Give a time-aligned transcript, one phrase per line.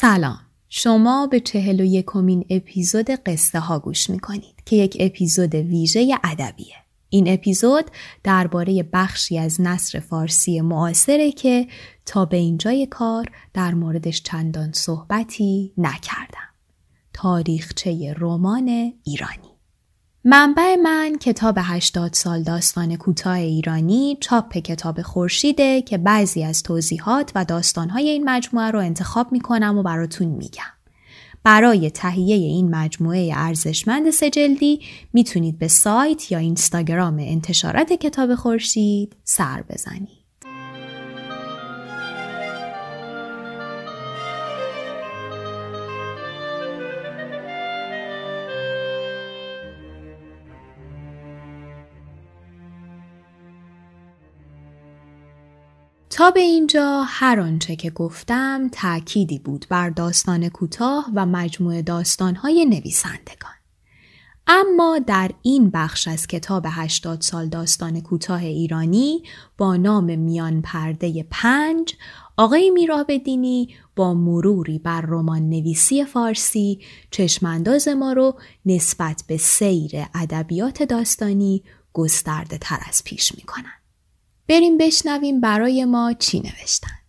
[0.00, 6.18] سلام شما به چهل و یکمین اپیزود قصه ها گوش می‌کنید که یک اپیزود ویژه
[6.24, 6.74] ادبیه.
[7.08, 7.84] این اپیزود
[8.24, 11.66] درباره بخشی از نصر فارسی معاصره که
[12.06, 16.48] تا به اینجای کار در موردش چندان صحبتی نکردم.
[17.12, 19.47] تاریخچه رمان ایرانی
[20.24, 27.32] منبع من کتاب 80 سال داستان کوتاه ایرانی چاپ کتاب خورشیده که بعضی از توضیحات
[27.34, 30.62] و داستانهای این مجموعه رو انتخاب می‌کنم و براتون میگم.
[31.44, 34.80] برای تهیه این مجموعه ارزشمند سجلدی
[35.12, 40.17] می‌تونید به سایت یا اینستاگرام انتشارات کتاب خورشید سر بزنید.
[56.18, 62.64] تا به اینجا هر آنچه که گفتم تأکیدی بود بر داستان کوتاه و مجموعه داستانهای
[62.64, 63.52] نویسندگان.
[64.46, 69.22] اما در این بخش از کتاب 80 سال داستان کوتاه ایرانی
[69.58, 71.94] با نام میان پرده پنج
[72.36, 76.80] آقای میرابدینی با مروری بر رمان نویسی فارسی
[77.10, 81.62] چشمانداز ما رو نسبت به سیر ادبیات داستانی
[81.92, 83.42] گسترده تر از پیش می
[84.48, 87.07] بریم بشنویم برای ما چی نوشتن.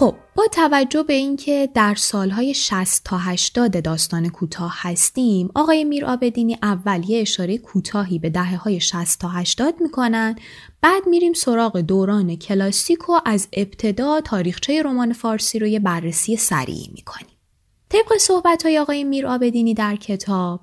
[0.00, 6.06] خب با توجه به اینکه در سالهای 60 تا 80 داستان کوتاه هستیم آقای میر
[6.06, 10.36] آبدینی اول یه اشاره کوتاهی به دهه های 60 تا 80 می‌کنن
[10.80, 16.90] بعد میریم سراغ دوران کلاسیک و از ابتدا تاریخچه رمان فارسی رو یه بررسی سریعی
[16.94, 17.36] می‌کنیم.
[17.88, 20.60] طبق صحبت های آقای میر آبدینی در کتاب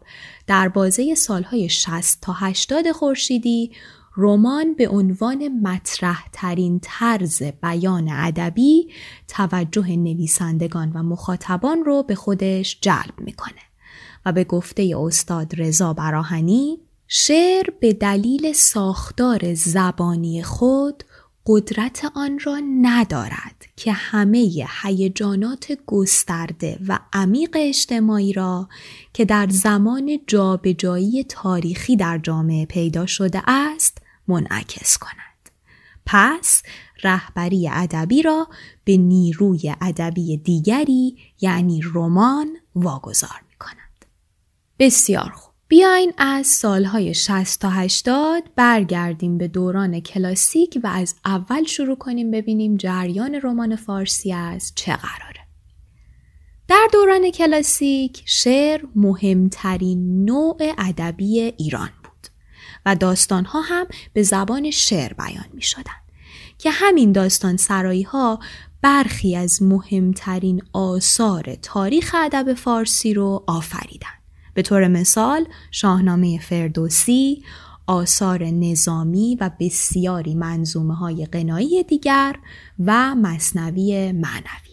[0.47, 3.71] در بازه سالهای 60 تا 80 خورشیدی
[4.17, 8.87] رمان به عنوان مطرح ترین طرز بیان ادبی
[9.27, 13.61] توجه نویسندگان و مخاطبان رو به خودش جلب می‌کنه
[14.25, 21.03] و به گفته استاد رضا براهنی شعر به دلیل ساختار زبانی خود
[21.45, 28.69] قدرت آن را ندارد که همه هیجانات گسترده و عمیق اجتماعی را
[29.13, 35.49] که در زمان جابجایی تاریخی در جامعه پیدا شده است منعکس کند.
[36.05, 36.63] پس
[37.03, 38.47] رهبری ادبی را
[38.83, 44.05] به نیروی ادبی دیگری یعنی رمان واگذار می کند.
[44.79, 45.53] بسیار خوب.
[45.67, 52.31] بیاین از سالهای 60 تا 80 برگردیم به دوران کلاسیک و از اول شروع کنیم
[52.31, 55.47] ببینیم جریان رمان فارسی از چه قراره.
[56.67, 61.89] در دوران کلاسیک شعر مهمترین نوع ادبی ایران
[62.87, 65.97] و داستانها هم به زبان شعر بیان می شدن.
[66.57, 68.39] که همین داستان سرایی ها
[68.81, 74.07] برخی از مهمترین آثار تاریخ ادب فارسی رو آفریدن.
[74.53, 77.43] به طور مثال شاهنامه فردوسی،
[77.87, 82.35] آثار نظامی و بسیاری منظومه های قنایی دیگر
[82.85, 84.66] و مصنوی معنوی.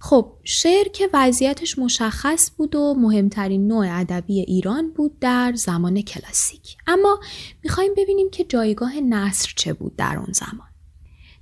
[0.00, 6.76] خب شعر که وضعیتش مشخص بود و مهمترین نوع ادبی ایران بود در زمان کلاسیک.
[6.86, 7.20] اما
[7.64, 10.68] می‌خوایم ببینیم که جایگاه نصر چه بود در اون زمان.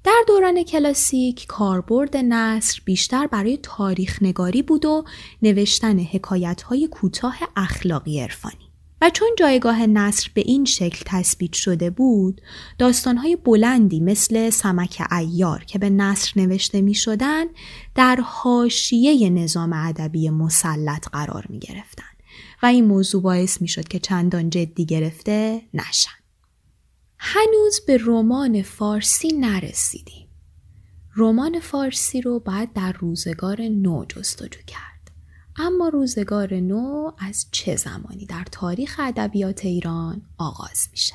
[0.04, 5.04] در دوران کلاسیک کاربرد نصر بیشتر برای تاریخ نگاری بود و
[5.42, 8.65] نوشتن حکایت های کوتاه اخلاقی عرفانی.
[9.00, 12.40] و چون جایگاه نصر به این شکل تثبیت شده بود
[12.78, 17.44] داستانهای بلندی مثل سمک ایار که به نصر نوشته می شدن
[17.94, 22.04] در حاشیه نظام ادبی مسلط قرار می گرفتن
[22.62, 26.10] و این موضوع باعث می شد که چندان جدی گرفته نشن.
[27.18, 30.28] هنوز به رمان فارسی نرسیدیم.
[31.16, 34.95] رمان فارسی رو باید در روزگار نو جستجو کرد.
[35.58, 41.14] اما روزگار نو از چه زمانی در تاریخ ادبیات ایران آغاز میشه؟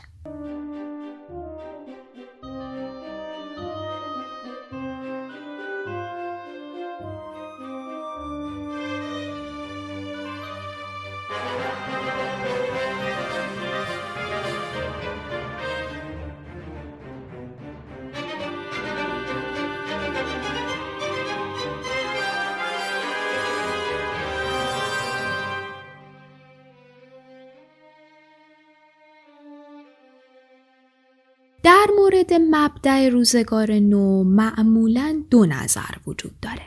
[32.22, 36.62] مورد مبدع روزگار نو معمولا دو نظر وجود داره.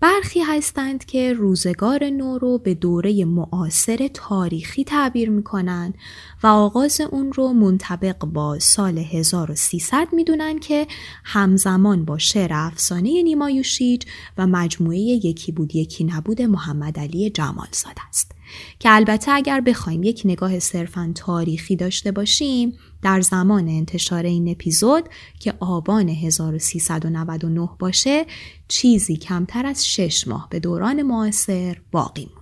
[0.00, 5.94] برخی هستند که روزگار نو رو به دوره معاصر تاریخی تعبیر می‌کنن
[6.42, 10.86] و آغاز اون رو منطبق با سال 1300 می‌دونن که
[11.24, 14.04] همزمان با شعر افسانه نیمایوشیج
[14.38, 18.32] و مجموعه یکی بود یکی نبود محمد علی جمالزاد است
[18.78, 25.08] که البته اگر بخوایم یک نگاه صرفا تاریخی داشته باشیم در زمان انتشار این اپیزود
[25.40, 28.26] که آبان 1399 باشه
[28.68, 32.41] چیزی کمتر از شش ماه به دوران معاصر باقی مونده.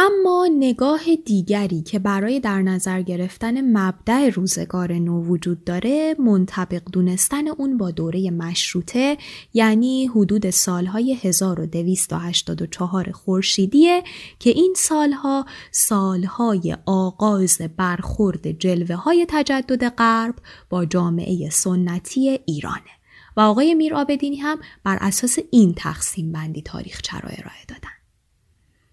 [0.00, 7.48] اما نگاه دیگری که برای در نظر گرفتن مبدع روزگار نو وجود داره منطبق دونستن
[7.48, 9.16] اون با دوره مشروطه
[9.54, 14.02] یعنی حدود سالهای 1284 خورشیدیه
[14.38, 20.34] که این سالها سالهای آغاز برخورد جلوه های تجدد غرب
[20.70, 22.90] با جامعه سنتی ایرانه
[23.36, 27.97] و آقای میر آبدینی هم بر اساس این تقسیم بندی تاریخ چرا ارائه دادن.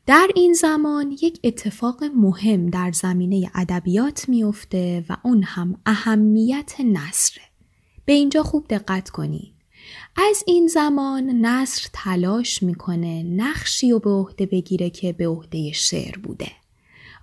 [0.08, 7.44] در این زمان یک اتفاق مهم در زمینه ادبیات میفته و اون هم اهمیت نصره.
[8.06, 9.54] به اینجا خوب دقت کنید.
[10.16, 16.18] از این زمان نصر تلاش می‌کنه نقشی و به عهده بگیره که به عهده شعر
[16.24, 16.52] بوده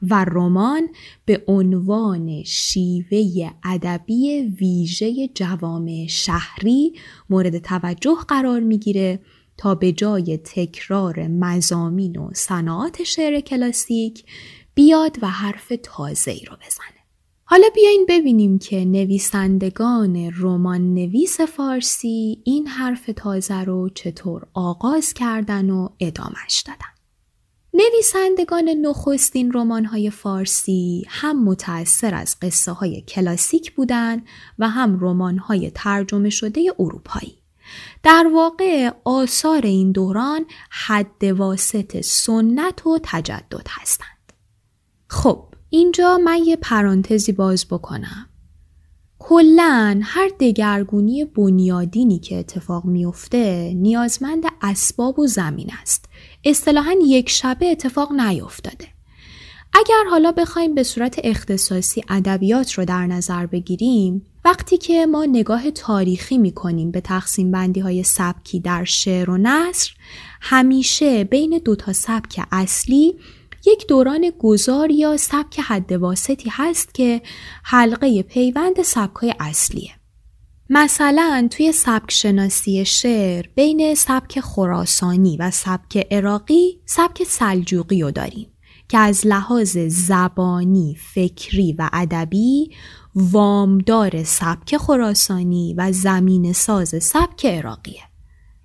[0.02, 0.88] و رمان
[1.24, 6.94] به عنوان شیوه ادبی ویژه جوامع شهری
[7.30, 9.20] مورد توجه قرار می‌گیره
[9.56, 14.24] تا به جای تکرار مزامین و صناعات شعر کلاسیک
[14.74, 17.02] بیاد و حرف تازه ای رو بزنه.
[17.44, 25.70] حالا بیاین ببینیم که نویسندگان رمان نویس فارسی این حرف تازه رو چطور آغاز کردن
[25.70, 26.92] و ادامش دادن.
[27.74, 29.52] نویسندگان نخستین
[29.84, 34.26] های فارسی هم متأثر از قصه های کلاسیک بودند
[34.58, 37.41] و هم های ترجمه شده اروپایی.
[38.02, 44.32] در واقع آثار این دوران حد واسط سنت و تجدد هستند.
[45.08, 48.28] خب اینجا من یه پرانتزی باز بکنم.
[49.18, 56.04] کلا هر دگرگونی بنیادینی که اتفاق میفته نیازمند اسباب و زمین است.
[56.44, 58.88] اصطلاحا یک شبه اتفاق نیفتاده.
[59.72, 65.70] اگر حالا بخوایم به صورت اختصاصی ادبیات رو در نظر بگیریم وقتی که ما نگاه
[65.70, 69.90] تاریخی می کنیم به تقسیم بندی های سبکی در شعر و نصر
[70.40, 73.14] همیشه بین دو تا سبک اصلی
[73.66, 77.22] یک دوران گذار یا سبک حد واسطی هست که
[77.62, 79.90] حلقه پیوند سبک های اصلیه.
[80.70, 88.46] مثلا توی سبک شناسی شعر بین سبک خراسانی و سبک عراقی سبک سلجوقی رو داریم.
[88.88, 92.70] که از لحاظ زبانی، فکری و ادبی
[93.14, 98.02] وامدار سبک خراسانی و زمین ساز سبک عراقیه.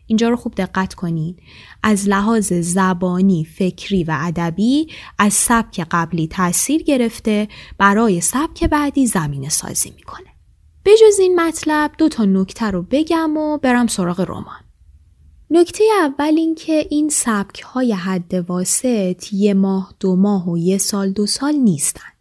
[0.08, 1.40] اینجا رو خوب دقت کنید.
[1.84, 4.88] از لحاظ زبانی، فکری و ادبی
[5.20, 10.28] از سبک قبلی تاثیر گرفته برای سبک بعدی زمین سازی می‌کنه.
[10.84, 14.64] به جز این مطلب دو تا نکته رو بگم و برم سراغ رمان.
[15.50, 20.78] نکته اول این که این سبک های حد واسط یه ماه دو ماه و یه
[20.78, 22.17] سال دو سال نیستن.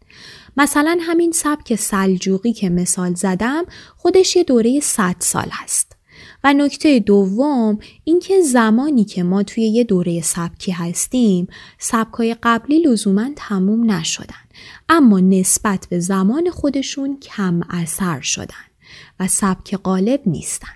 [0.57, 3.65] مثلا همین سبک سلجوقی که مثال زدم
[3.97, 5.97] خودش یه دوره 100 سال هست.
[6.43, 11.47] و نکته دوم اینکه زمانی که ما توی یه دوره سبکی هستیم
[11.79, 14.35] سبکای قبلی لزوما تموم نشدن.
[14.89, 18.67] اما نسبت به زمان خودشون کم اثر شدن
[19.19, 20.67] و سبک غالب نیستن.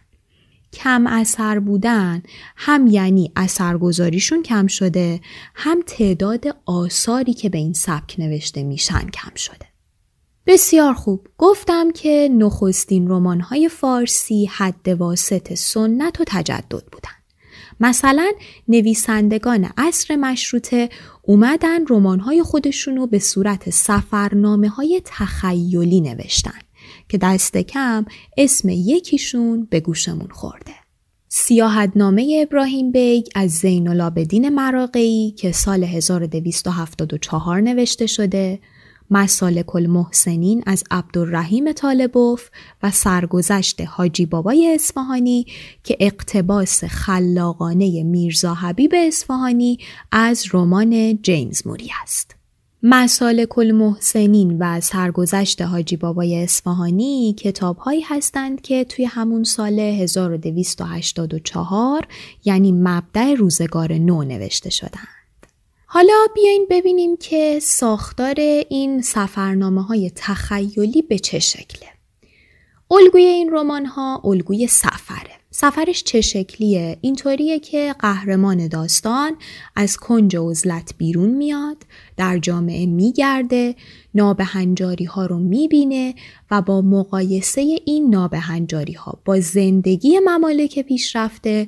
[0.74, 2.24] کم اثر بودن
[2.56, 5.22] هم یعنی اثرگذاریشون کم شده
[5.56, 9.71] هم تعداد آثاری که به این سبک نوشته میشن کم شده.
[10.48, 17.12] بسیار خوب گفتم که نخستین رمان‌های فارسی حد واسط سنت و تجدد بودن
[17.80, 18.32] مثلا
[18.68, 20.90] نویسندگان عصر مشروطه
[21.22, 26.60] اومدن رمان‌های خودشون رو به صورت سفرنامه های تخیلی نوشتن
[27.10, 28.06] که دست کم
[28.38, 30.74] اسم یکیشون به گوشمون خورده.
[31.28, 38.60] سیاحتنامه ابراهیم بیگ از زین العابدین مراقعی که سال 1274 نوشته شده
[39.12, 42.50] مسالک المحسنین از عبدالرحیم طالبوف
[42.84, 45.46] و سرگذشت حاجی بابای اصفهانی
[45.84, 49.78] که اقتباس خلاقانه میرزا حبیب اصفهانی
[50.12, 52.36] از رمان جیمز موری است.
[52.84, 62.08] مسالک المحسنین و سرگذشت حاجی بابای اصفهانی کتابهایی هستند که توی همون سال 1284
[62.46, 65.21] یعنی مبدع روزگار نو نوشته شدند.
[65.94, 68.36] حالا بیاین ببینیم که ساختار
[68.70, 71.90] این سفرنامه های تخیلی به چه شکله.
[72.92, 75.32] الگوی این رمان ها الگوی سفره.
[75.52, 79.38] سفرش چه شکلیه؟ اینطوریه که قهرمان داستان
[79.76, 81.78] از کنج عزلت بیرون میاد،
[82.18, 83.76] در جامعه میگرده،
[84.16, 86.16] نابهنجاری ها رو می‌بینه
[86.52, 91.68] و با مقایسه این نابهنجاری ها با زندگی ممالک پیشرفته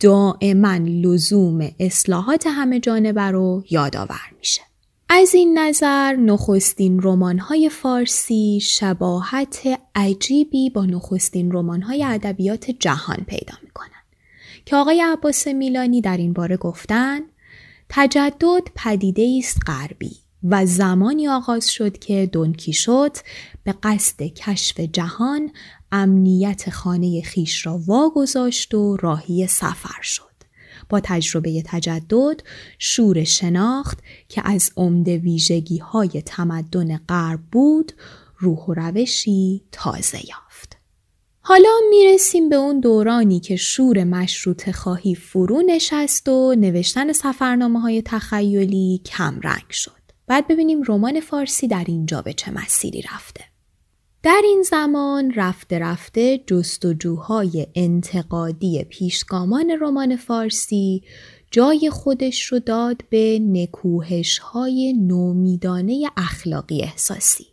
[0.00, 4.62] دائما لزوم اصلاحات همه جانبه رو یادآور میشه.
[5.08, 13.88] از این نظر نخستین رمان‌های فارسی شباهت عجیبی با نخستین رمان‌های ادبیات جهان پیدا می‌کنن
[14.64, 17.20] که آقای عباس میلانی در این باره گفتن
[17.88, 22.30] تجدد پدیده است غربی و زمانی آغاز شد که
[22.72, 23.16] شد
[23.64, 25.50] به قصد کشف جهان
[25.92, 30.24] امنیت خانه خیش را واگذاشت و راهی سفر شد.
[30.88, 32.40] با تجربه تجدد
[32.78, 37.92] شور شناخت که از عمده ویژگی های تمدن غرب بود
[38.38, 40.76] روح و روشی تازه یافت.
[41.40, 48.02] حالا می‌رسیم به اون دورانی که شور مشروط خواهی فرو نشست و نوشتن سفرنامه های
[48.02, 49.92] تخیلی کم رنگ شد.
[50.26, 53.44] بعد ببینیم رمان فارسی در اینجا به چه مسیری رفته.
[54.22, 61.02] در این زمان رفته رفته جستجوهای انتقادی پیشگامان رمان فارسی
[61.50, 67.46] جای خودش رو داد به نکوهش های نومیدانه اخلاقی احساسی.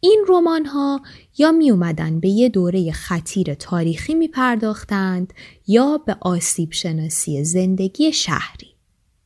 [0.00, 1.00] این رمان ها
[1.38, 5.32] یا می اومدن به یه دوره خطیر تاریخی می پرداختند
[5.66, 8.68] یا به آسیب شناسی زندگی شهری.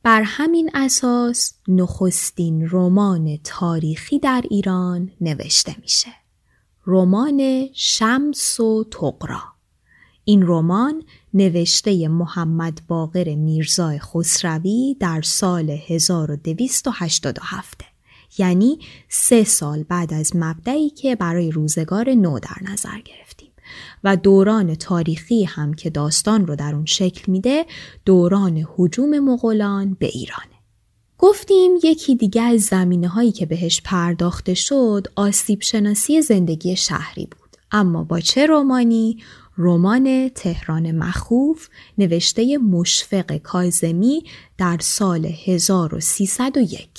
[0.03, 6.20] بر همین اساس نخستین رمان تاریخی در ایران نوشته میشه.
[6.85, 9.41] رمان شمس و تقرا
[10.23, 17.81] این رمان نوشته محمد باقر میرزای خسروی در سال 1287
[18.37, 23.51] یعنی سه سال بعد از مبدعی که برای روزگار نو در نظر گرفتیم.
[24.03, 27.65] و دوران تاریخی هم که داستان رو در اون شکل میده
[28.05, 30.50] دوران حجوم مغولان به ایران.
[31.23, 37.57] گفتیم یکی دیگه از زمینه هایی که بهش پرداخته شد آسیب شناسی زندگی شهری بود.
[37.71, 39.17] اما با چه رومانی؟
[39.57, 44.23] رمان تهران مخوف نوشته مشفق کازمی
[44.57, 46.89] در سال 1301.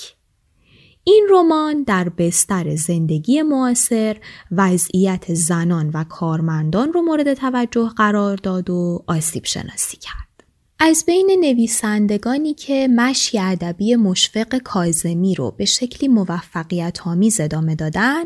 [1.03, 4.17] این رمان در بستر زندگی معاصر
[4.51, 10.32] وضعیت زنان و کارمندان رو مورد توجه قرار داد و آسیب شناسی کرد.
[10.79, 18.23] از بین نویسندگانی که مشی ادبی مشفق کازمی رو به شکلی موفقیت آمیز ادامه دادن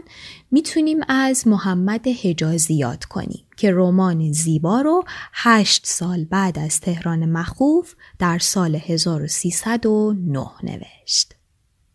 [0.51, 7.25] می‌تونیم از محمد حجازی یاد کنیم که رمان زیبا رو هشت سال بعد از تهران
[7.25, 11.34] مخوف در سال 1309 نوشت.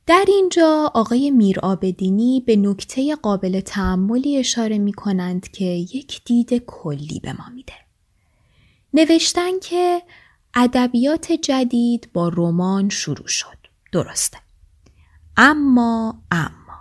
[0.06, 7.20] در اینجا آقای میرآبدینی به نکته قابل تعملی اشاره می کنند که یک دید کلی
[7.22, 7.72] به ما میده.
[8.94, 10.02] نوشتن که
[10.54, 13.56] ادبیات جدید با رمان شروع شد.
[13.92, 14.38] درسته.
[15.36, 16.78] اما اما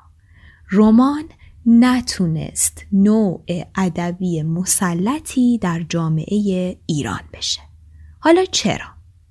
[0.72, 1.30] رمان
[1.66, 3.44] نتونست نوع
[3.78, 7.62] ادبی مسلطی در جامعه ایران بشه.
[8.20, 8.86] حالا چرا؟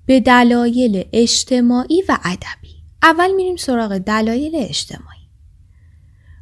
[0.06, 2.75] به دلایل اجتماعی و ادبی.
[3.02, 5.20] اول میریم سراغ دلایل اجتماعی.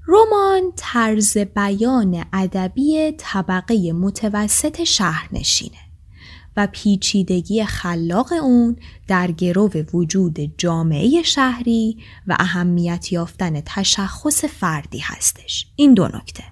[0.08, 5.87] رمان طرز بیان ادبی طبقه متوسط شهرنشینه.
[6.58, 8.76] و پیچیدگی خلاق اون
[9.08, 11.96] در گرو وجود جامعه شهری
[12.26, 15.66] و اهمیت یافتن تشخص فردی هستش.
[15.76, 16.44] این دو نکته.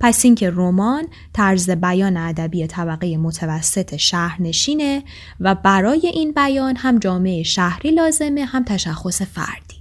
[0.00, 5.02] پس اینکه رمان طرز بیان ادبی طبقه متوسط شهرنشینه
[5.40, 9.76] و برای این بیان هم جامعه شهری لازمه هم تشخص فردی.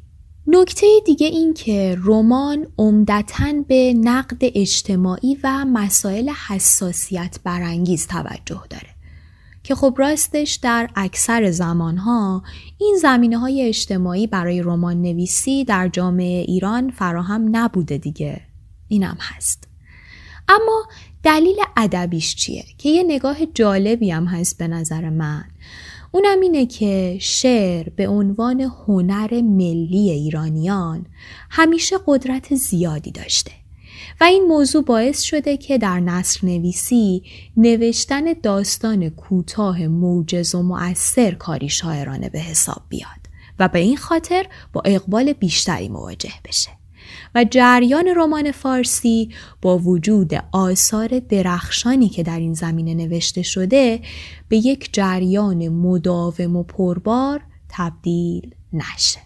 [0.47, 8.94] نکته دیگه این که رمان عمدتا به نقد اجتماعی و مسائل حساسیت برانگیز توجه داره.
[9.65, 12.43] که خب راستش در اکثر زمانها
[12.77, 18.41] این زمینه های اجتماعی برای رمان نویسی در جامعه ایران فراهم نبوده دیگه.
[18.87, 19.67] اینم هست.
[20.49, 20.87] اما
[21.23, 25.45] دلیل ادبیش چیه؟ که یه نگاه جالبی هم هست به نظر من.
[26.11, 31.05] اونم اینه که شعر به عنوان هنر ملی ایرانیان
[31.49, 33.51] همیشه قدرت زیادی داشته.
[34.21, 37.23] و این موضوع باعث شده که در نصر نویسی
[37.57, 43.09] نوشتن داستان کوتاه موجز و مؤثر کاری شاعرانه به حساب بیاد
[43.59, 46.69] و به این خاطر با اقبال بیشتری مواجه بشه.
[47.35, 49.29] و جریان رمان فارسی
[49.61, 53.99] با وجود آثار درخشانی که در این زمینه نوشته شده
[54.49, 59.19] به یک جریان مداوم و پربار تبدیل نشه.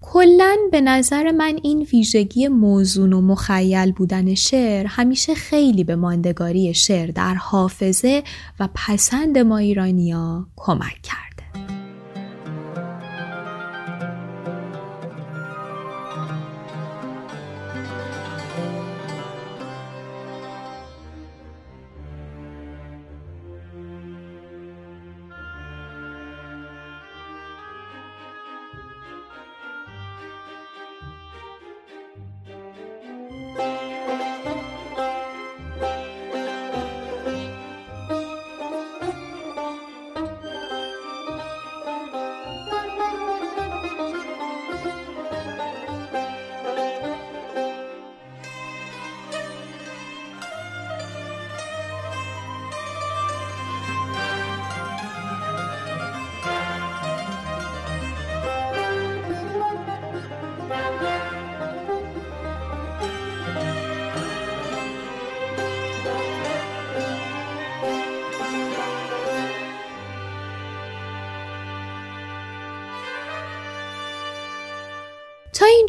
[0.00, 6.74] کلا به نظر من این ویژگی موزون و مخیل بودن شعر همیشه خیلی به ماندگاری
[6.74, 8.22] شعر در حافظه
[8.60, 11.27] و پسند ما ایرانیا کمک کرد.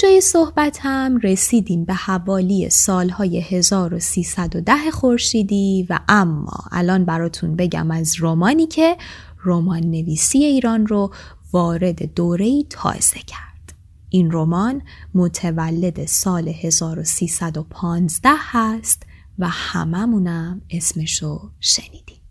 [0.04, 8.16] اینجای صحبت هم رسیدیم به حوالی سالهای 1310 خورشیدی و اما الان براتون بگم از
[8.16, 8.98] رومانی که
[9.46, 11.14] رمان نویسی ایران رو
[11.54, 13.74] وارد دوره تازه کرد.
[14.10, 14.82] این رمان
[15.14, 19.04] متولد سال 1315 هست
[19.40, 22.22] و هممونم اسمشو شنیدیم.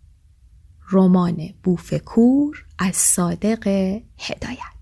[0.91, 3.67] رمان بوفکور از صادق
[4.17, 4.78] هدایت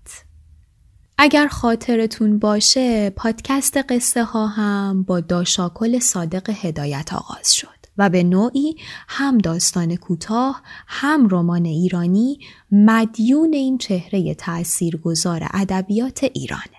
[1.20, 8.22] اگر خاطرتون باشه پادکست قصه ها هم با داشاکل صادق هدایت آغاز شد و به
[8.22, 8.76] نوعی
[9.08, 12.38] هم داستان کوتاه هم رمان ایرانی
[12.72, 16.78] مدیون این چهره تاثیرگذار ادبیات ایرانه.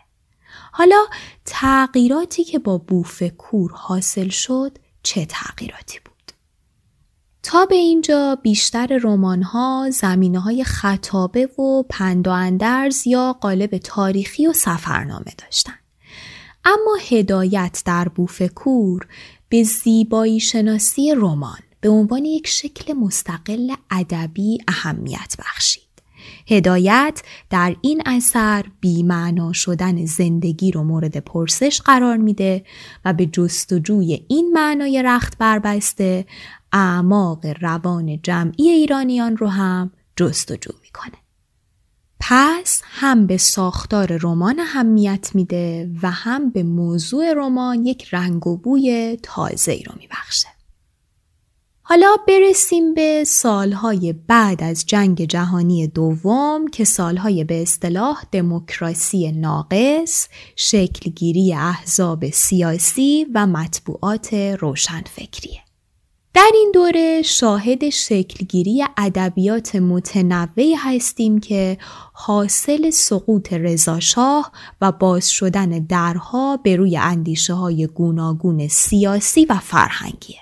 [0.71, 1.05] حالا
[1.45, 6.08] تغییراتی که با بوف کور حاصل شد چه تغییراتی بود؟
[7.43, 13.77] تا به اینجا بیشتر رمان ها زمینه های خطابه و پند و اندرز یا قالب
[13.77, 15.73] تاریخی و سفرنامه داشتن.
[16.65, 19.07] اما هدایت در بوفکور
[19.49, 25.83] به زیبایی شناسی رمان به عنوان یک شکل مستقل ادبی اهمیت بخشید.
[26.47, 32.65] هدایت در این اثر بیمعنا شدن زندگی رو مورد پرسش قرار میده
[33.05, 36.25] و به جستجوی این معنای رخت بربسته
[36.73, 41.17] اعماق روان جمعی ایرانیان رو هم جستجو می‌کنه.
[42.19, 48.57] پس هم به ساختار رمان اهمیت میده و هم به موضوع رمان یک رنگ و
[48.57, 50.47] بوی تازه ای رو میبخشه.
[51.81, 60.27] حالا برسیم به سالهای بعد از جنگ جهانی دوم که سالهای به اصطلاح دموکراسی ناقص،
[60.55, 65.68] شکلگیری احزاب سیاسی و مطبوعات روشنفکریه.
[66.33, 71.77] در این دوره شاهد شکلگیری ادبیات متنوعی هستیم که
[72.13, 80.39] حاصل سقوط رضاشاه و باز شدن درها به روی اندیشه های گوناگون سیاسی و فرهنگیه.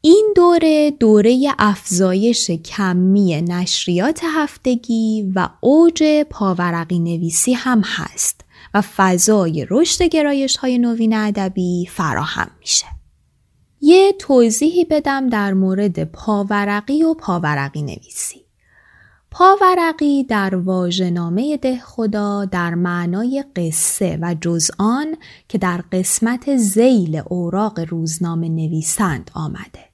[0.00, 8.40] این دوره دوره افزایش کمی نشریات هفتگی و اوج پاورقی نویسی هم هست
[8.74, 12.95] و فضای رشد گرایش های نوین ادبی فراهم میشه.
[13.80, 18.46] یه توضیحی بدم در مورد پاورقی و پاورقی نویسی.
[19.30, 25.16] پاورقی در واژه‌نامه ده خدا در معنای قصه و جز آن
[25.48, 29.84] که در قسمت زیل اوراق روزنامه نویسند آمده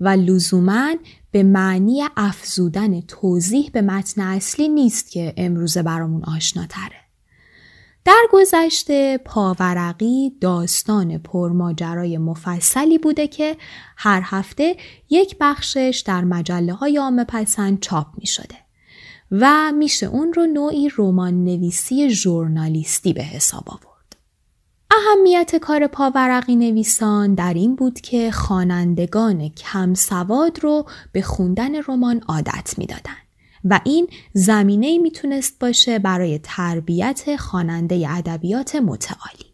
[0.00, 0.94] و لزوما
[1.30, 7.01] به معنی افزودن توضیح به متن اصلی نیست که امروزه برامون آشناتره.
[8.04, 13.56] در گذشته پاورقی داستان پرماجرای مفصلی بوده که
[13.96, 14.76] هر هفته
[15.10, 18.56] یک بخشش در مجله های عام پسند چاپ می شده
[19.30, 24.16] و میشه اون رو نوعی رمان نویسی ژورنالیستی به حساب آورد.
[24.90, 32.20] اهمیت کار پاورقی نویسان در این بود که خوانندگان کم سواد رو به خوندن رمان
[32.28, 33.21] عادت می‌دادند.
[33.64, 39.52] و این زمینه می‌تونست باشه برای تربیت خواننده ادبیات متعالی.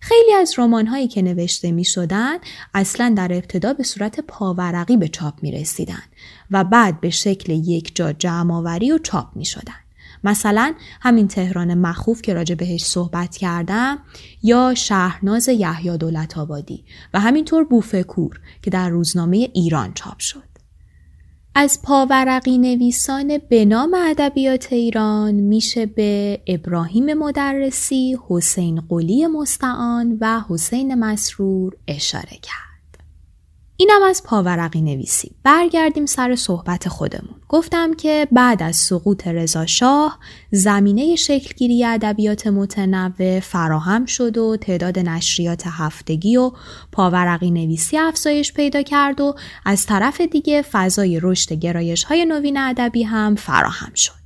[0.00, 2.38] خیلی از رمان هایی که نوشته می شدن
[2.74, 6.02] اصلا در ابتدا به صورت پاورقی به چاپ می رسیدن
[6.50, 9.74] و بعد به شکل یک جا جمعآوری و چاپ می شدن.
[10.24, 13.98] مثلا همین تهران مخوف که راجع بهش صحبت کردم
[14.42, 16.84] یا شهرناز یحیی دولت آبادی
[17.14, 20.53] و همینطور بوفکور که در روزنامه ایران چاپ شد.
[21.56, 30.40] از پاورقی نویسان به نام ادبیات ایران میشه به ابراهیم مدرسی، حسین قلی مستعان و
[30.48, 32.73] حسین مسرور اشاره کرد.
[33.76, 35.30] اینم از پاورقی نویسی.
[35.42, 37.34] برگردیم سر صحبت خودمون.
[37.48, 39.28] گفتم که بعد از سقوط
[39.66, 40.18] شاه
[40.50, 46.52] زمینه شکلگیری ادبیات متنوع فراهم شد و تعداد نشریات هفتگی و
[46.92, 49.34] پاورقی نویسی افزایش پیدا کرد و
[49.64, 54.24] از طرف دیگه فضای رشد گرایش های نوین ادبی هم فراهم شد.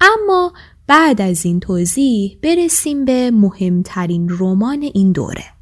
[0.00, 0.52] اما
[0.86, 5.53] بعد از این توضیح برسیم به مهمترین رمان این دوره.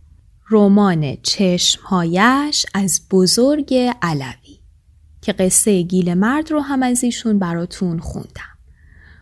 [0.52, 4.58] رمان چشمهایش از بزرگ علوی
[5.22, 8.52] که قصه گیل مرد رو هم از ایشون براتون خوندم.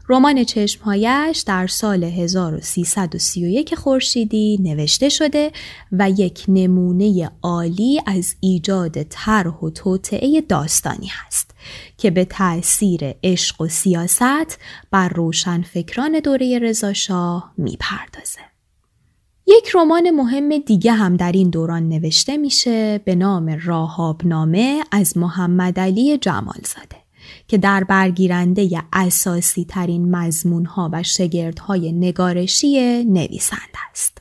[0.09, 5.53] رمان چشمهایش در سال 1331 خورشیدی نوشته شده
[5.93, 11.51] و یک نمونه عالی از ایجاد طرح و توطعه داستانی هست
[11.99, 14.59] که به تأثیر عشق و سیاست
[14.91, 18.50] بر روشنفکران دوره رضاشاه می‌پردازه.
[19.51, 25.81] یک رمان مهم دیگه هم در این دوران نوشته میشه به نام راهابنامه از محمد
[25.81, 26.97] علی جمالزاده
[27.49, 34.19] که در برگیرنده اساسی ترین مزمون ها و شگردهای نگارشی نویسنده است.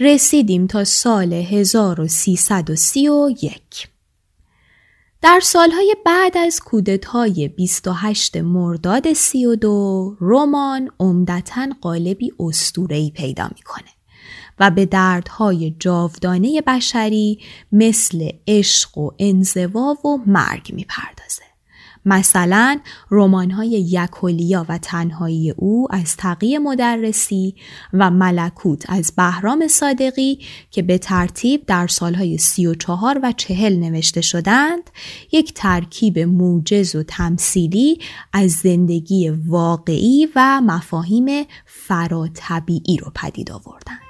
[0.00, 3.88] رسیدیم تا سال 1331.
[5.22, 14.01] در سالهای بعد از کودتای 28 مرداد 32 رمان عمدتا قالبی استورهی پیدا می‌کنه.
[14.58, 17.38] و به دردهای جاودانه بشری
[17.72, 21.42] مثل عشق و انزوا و مرگ می‌پردازه.
[22.04, 27.54] مثلا رمان‌های یکولیا و تنهایی او از تقی مدرسی
[27.92, 30.38] و ملکوت از بهرام صادقی
[30.70, 34.90] که به ترتیب در سالهای سی و چهار و چهل نوشته شدند
[35.32, 37.98] یک ترکیب موجز و تمثیلی
[38.32, 44.01] از زندگی واقعی و مفاهیم فراتبیعی رو پدید آوردند.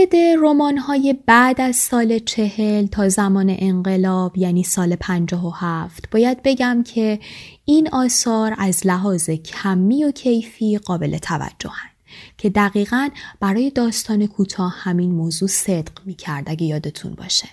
[0.00, 6.10] مورد رمان های بعد از سال چهل تا زمان انقلاب یعنی سال پنجاه و هفت
[6.10, 7.20] باید بگم که
[7.64, 11.90] این آثار از لحاظ کمی و کیفی قابل توجهن
[12.38, 13.08] که دقیقا
[13.40, 17.48] برای داستان کوتاه همین موضوع صدق می کرد اگه یادتون باشه.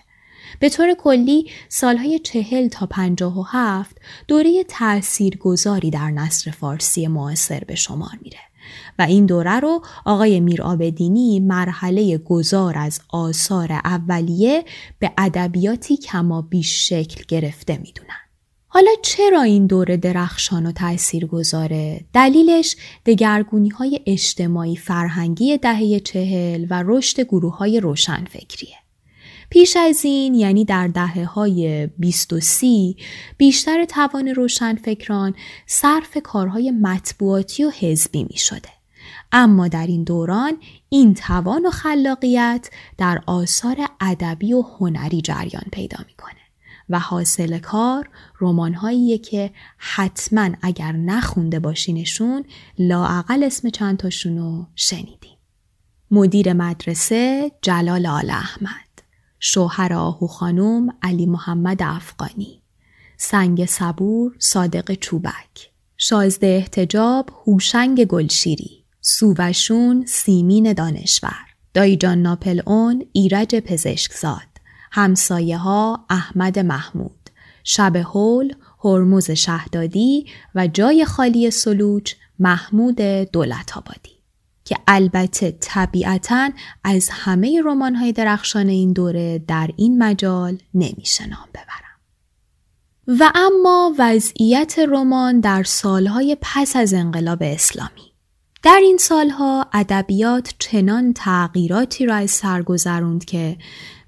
[0.59, 7.07] به طور کلی سالهای چهل تا پنجاه و هفت دوره تأثیر گذاری در نصر فارسی
[7.07, 8.46] معاصر به شمار میره.
[8.99, 14.63] و این دوره رو آقای میر آبدینی مرحله گذار از آثار اولیه
[14.99, 18.27] به ادبیاتی کما بیش شکل گرفته می‌دونن.
[18.67, 22.75] حالا چرا این دوره درخشان و تأثیر گذاره؟ دلیلش
[23.05, 28.75] دگرگونی های اجتماعی فرهنگی دهه چهل و رشد گروه های روشنفکریه.
[29.49, 32.97] پیش از این یعنی در دهه های 20 و سی
[33.37, 38.69] بیشتر توان روشنفکران صرف کارهای مطبوعاتی و حزبی می شده.
[39.31, 40.57] اما در این دوران
[40.89, 46.33] این توان و خلاقیت در آثار ادبی و هنری جریان پیدا می‌کنه
[46.89, 48.09] و حاصل کار
[48.41, 52.45] رمانهایی که حتما اگر نخونده باشینشون
[52.79, 55.37] لاعقل اسم چند تاشونو شنیدیم.
[56.11, 58.86] مدیر مدرسه جلال آل احمد
[59.39, 62.61] شوهر آهو خانم علی محمد افغانی.
[63.17, 65.71] سنگ صبور صادق چوبک.
[65.97, 68.83] شازده احتجاب هوشنگ گلشیری.
[69.01, 71.45] سووشون سیمین دانشور.
[71.73, 74.47] دایجان ناپل اون ایرج پزشکزاد.
[74.91, 77.29] همسایه ها احمد محمود.
[77.63, 84.16] شب هول هرمز شهدادی و جای خالی سلوچ محمود دولت آبادی
[84.67, 86.49] که البته طبیعتا
[86.83, 91.97] از همه رمان های درخشان این دوره در این مجال نمیشه نام ببرم.
[93.19, 98.13] و اما وضعیت رمان در سالهای پس از انقلاب اسلامی
[98.63, 103.57] در این سالها ادبیات چنان تغییراتی را از سر گذروند که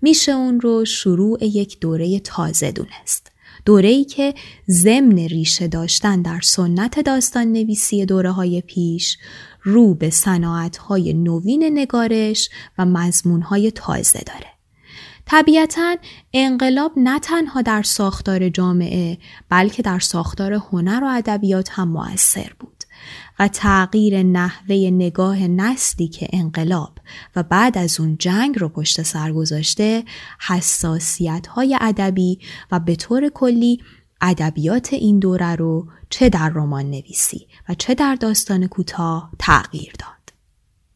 [0.02, 3.32] میشه اون رو شروع یک دوره تازه دونست.
[3.66, 4.34] دوره ای که
[4.70, 9.18] ضمن ریشه داشتن در سنت داستان نویسی دوره های پیش
[9.64, 14.48] رو به صناعت های نوین نگارش و مضمون های تازه داره.
[15.26, 15.96] طبیعتا
[16.34, 19.18] انقلاب نه تنها در ساختار جامعه
[19.50, 22.84] بلکه در ساختار هنر و ادبیات هم موثر بود.
[23.40, 26.98] و تغییر نحوه نگاه نسلی که انقلاب
[27.36, 30.04] و بعد از اون جنگ رو پشت سر گذاشته
[30.48, 32.40] حساسیت های ادبی
[32.72, 33.80] و به طور کلی
[34.22, 40.34] ادبیات این دوره رو چه در رمان نویسی و چه در داستان کوتاه تغییر داد.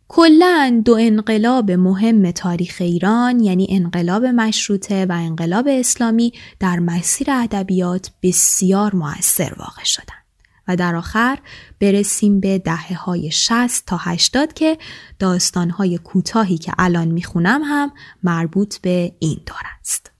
[0.07, 8.11] کلا دو انقلاب مهم تاریخ ایران یعنی انقلاب مشروطه و انقلاب اسلامی در مسیر ادبیات
[8.23, 10.23] بسیار موثر واقع شدند.
[10.67, 11.39] و در آخر
[11.79, 14.77] برسیم به دهه های 60 تا 80 که
[15.19, 17.91] داستان های کوتاهی که الان می‌خونم هم
[18.23, 20.12] مربوط به این دور است.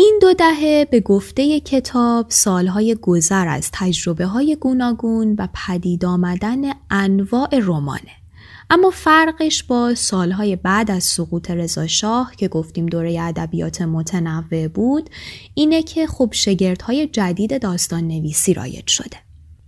[0.00, 6.62] این دو دهه به گفته کتاب سالهای گذر از تجربه های گوناگون و پدید آمدن
[6.90, 8.12] انواع رمانه.
[8.70, 15.10] اما فرقش با سالهای بعد از سقوط رضاشاه که گفتیم دوره ادبیات متنوع بود
[15.54, 19.16] اینه که خب شگردهای جدید داستان نویسی رایج شده.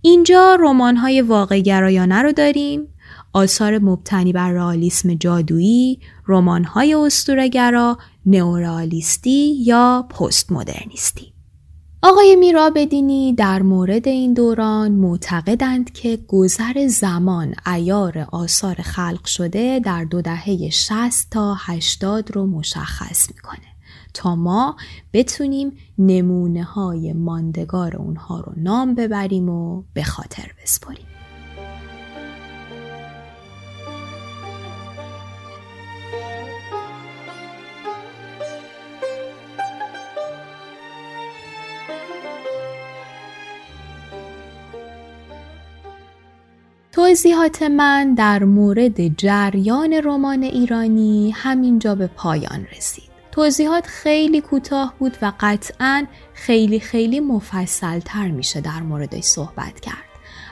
[0.01, 2.92] اینجا رمان های واقع گرایانه رو داریم
[3.33, 11.33] آثار مبتنی بر رئالیسم جادویی، رمان های اسطوره‌گرا، نئورئالیستی یا پست مدرنیستی.
[12.03, 20.03] آقای میرابدینی در مورد این دوران معتقدند که گذر زمان ایار آثار خلق شده در
[20.03, 23.73] دو دهه 60 تا 80 رو مشخص می‌کنه.
[24.13, 24.75] تا ما
[25.13, 31.12] بتونیم نمونه های ماندگار اونها رو نام ببریم و به خاطر بسپاریم.
[47.03, 53.09] توضیحات من در مورد جریان رمان ایرانی همینجا به پایان رسید.
[53.31, 60.03] توضیحات خیلی کوتاه بود و قطعا خیلی خیلی مفصل تر میشه در موردش صحبت کرد.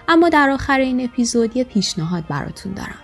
[0.08, 3.04] اما در آخر این اپیزود یه پیشنهاد براتون دارم.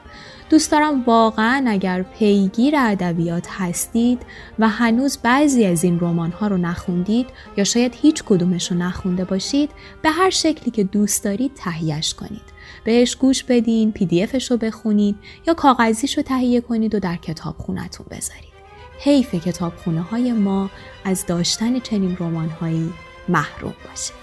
[0.50, 4.22] دوست دارم واقعا اگر پیگیر ادبیات هستید
[4.60, 9.26] و هنوز بعضی از این رمان ها رو نخوندید یا شاید هیچ کدومش رو نخونده
[9.26, 9.70] باشید
[10.02, 12.57] به هر شکلی که دوست دارید تهیهش کنید.
[12.88, 15.15] بهش گوش بدین، پی دی رو بخونید
[15.47, 18.54] یا کاغذیش رو تهیه کنید و در کتاب خونتون بذارید.
[19.00, 20.69] حیف کتابخونه های ما
[21.06, 22.93] از داشتن چنین رمان هایی
[23.30, 24.13] محروم باشه.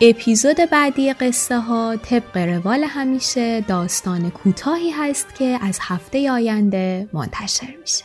[0.00, 7.74] اپیزود بعدی قصه ها طبق روال همیشه داستان کوتاهی هست که از هفته آینده منتشر
[7.80, 8.04] میشه.